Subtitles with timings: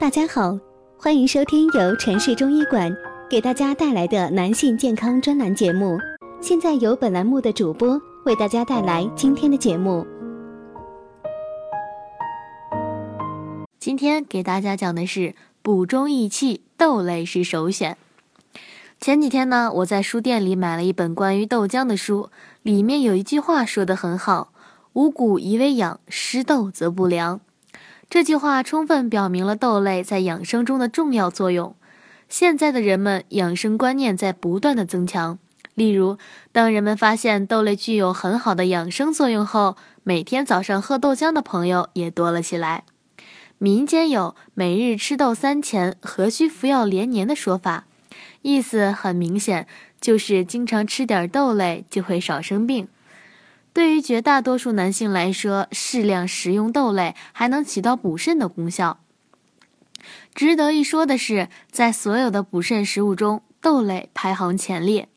[0.00, 0.56] 大家好，
[0.96, 2.96] 欢迎收听由城市中医馆
[3.28, 5.98] 给大家带来的男性健康专栏节目。
[6.40, 10.06] 现在由本栏目的主播为大家带来今天的节目。
[13.80, 17.96] 今天给大家讲的是补中益气，豆类是首选。
[19.00, 22.30] 前几天呢，我在书店里买了一本关于豆浆的书，
[22.62, 24.52] 里面有一句话说得很好
[24.94, 27.40] ：“五谷宜为养，湿豆则不良。”
[28.10, 31.76] 这句话充分表明了豆类在养生中的重要作用。
[32.26, 35.38] 现在的人们养生观念在不断的增强，
[35.74, 36.16] 例如，
[36.50, 42.84] 当人们发现豆类具有很好的养生作用后，每天早上喝豆浆的朋友也多了起来。
[43.58, 47.84] 民间有“每日吃豆三钱，何须服药连年”的说法。
[48.40, 49.66] 意思很明显，
[50.00, 52.88] 就是经常吃点豆类就会少生病。
[53.72, 58.98] 对于绝大多数男性来说，适量食用豆类还能起到补肾的功效。
[60.34, 65.08] 值得一说的是，在所有的补肾食物中，豆类排行前列。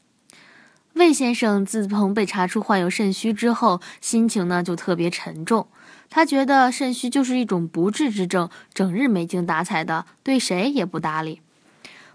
[0.94, 5.68] 魏先生自从被查出患有肾虚之后，心情呢就特别沉重。
[6.10, 11.42] 他觉得肾虚就是一种不治之症，整日没精打采的，对谁也不搭理。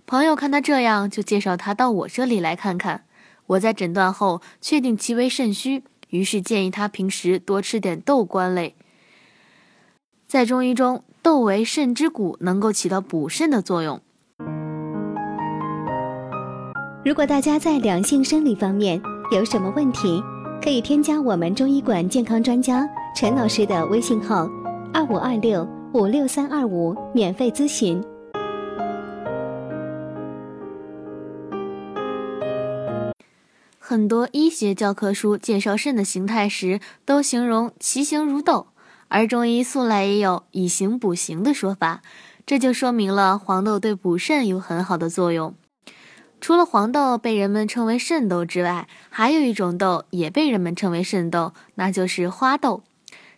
[0.04, 3.04] 朋友看他这样，就介绍他到我这里来看看。
[3.46, 8.74] 我在诊断后确定其为肾虚，于是建议他平时多吃点豆瓜类。
[10.26, 14.00] 在中医中，豆为肾之谷，能够起到补肾的作用。
[17.04, 20.20] 如果大家在两性生理方面有什么问题，
[20.60, 24.48] 可以添加我们中医馆健康专家陈老师的微信号：
[24.92, 28.02] 二五二六五六三二五，免费咨询。
[33.88, 38.66] 很多医学教科书介绍肾的形态时，都形容其形如豆，
[39.06, 42.02] 而中医素来也有以形补形的说法，
[42.44, 45.54] 这就说明了黄豆对补肾有很好的作用。
[46.40, 52.82] 除了黄豆被人们称为肾豆之外，还有一种豆也被人们称为肾豆，那就是花豆。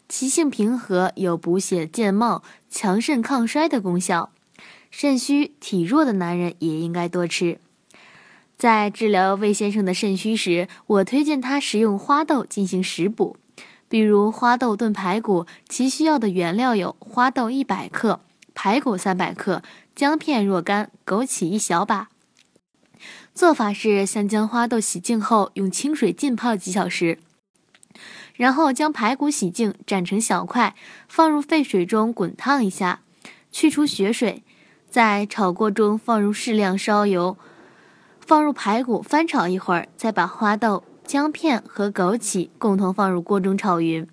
[0.08, 4.30] 其性平和，有补血健貌、强肾抗衰的功效，
[4.90, 7.58] 肾虚体弱的男人也应该多吃。
[8.58, 13.36] 在治疗魏先生的肾虚时，我推荐他食用花豆进行食补，
[13.88, 18.20] 比如花豆炖排骨，其需要的原料有花豆一百克、
[18.56, 19.62] 排骨三百克、
[19.94, 22.08] 姜片若干、枸杞一小把。
[23.32, 27.20] 做法是先将花豆洗净后，用清水浸泡几小时，
[28.34, 30.74] 然后将排骨洗净，斩成小块，
[31.08, 33.02] 放入沸水中滚烫一下，
[33.52, 34.42] 去除血水，
[34.90, 37.36] 在炒锅中放入适量烧油。
[38.28, 44.06] 放入排骨，翻炒一会儿，再把花豆、姜片和枸杞共同放入锅中炒匀，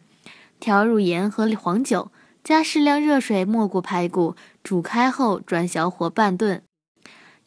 [0.58, 2.10] 调入盐和黄酒，
[2.42, 6.64] 加适量热水没过排骨，煮开后转小火拌炖，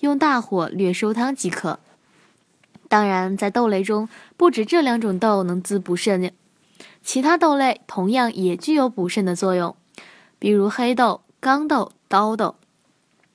[0.01, 1.81] 用大火略收汤即可。
[2.87, 4.07] 当然，在豆类中，
[4.37, 6.35] 不止这两种豆能滋补肾，
[7.03, 9.75] 其他豆类同样也具有补肾的作用，
[10.39, 12.57] 比如黑豆、豇豆、刀豆。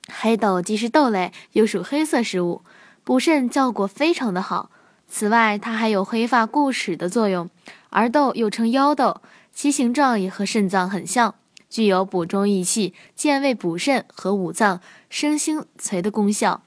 [0.07, 2.61] 黑豆既是豆类，又属黑色食物。
[3.03, 4.69] 补肾效果非常的好，
[5.07, 7.49] 此外它还有黑发固齿的作用，
[7.89, 9.21] 而豆又称腰豆，
[9.53, 11.35] 其形状也和肾脏很像，
[11.69, 16.61] 具有补中益气、健胃补肾和五脏生星髓的功效，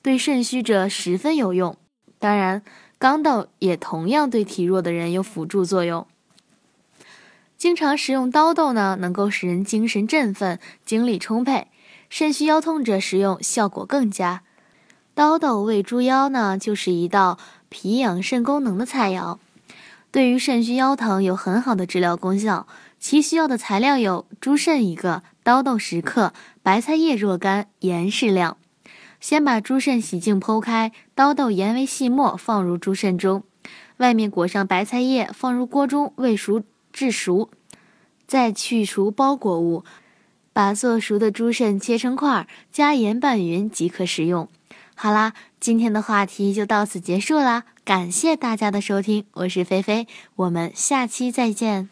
[0.00, 1.76] 对肾虚者十分有用。
[2.18, 2.62] 当然，
[2.98, 6.06] 豇豆也同样对体弱的人有辅助作用。
[7.58, 11.68] 经常食用刀豆呢，能够使人精神振奋、精力充沛，
[12.08, 14.42] 肾虚腰痛者食用效果更佳。
[15.16, 17.38] 刀豆喂猪腰呢，就是一道
[17.70, 19.38] 脾养肾功能的菜肴，
[20.10, 22.66] 对于肾虚腰疼有很好的治疗功效。
[23.00, 28.58] 其需要的材料有猪肾一个、刀豆十克、白菜叶若干、盐适量。
[29.18, 33.42] 先把猪肾洗净剖开，刀豆研为细末，放入猪肾中，
[33.96, 36.62] 外面裹上白菜叶，放入锅中煨熟
[36.92, 37.48] 至熟，
[38.26, 39.82] 再去除包裹物，
[40.52, 44.46] 把做熟的猪肾切成块，加盐拌匀即可食用。
[44.98, 50.06] 好啦，今天的话题就到此结束啦，感谢大家的收听，我是菲菲，
[50.36, 51.90] 我们下期再见。